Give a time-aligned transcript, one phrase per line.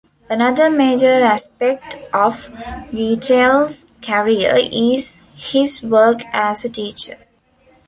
[0.31, 2.47] Another major aspect of
[2.91, 7.19] Guettel's career is his work as a teacher.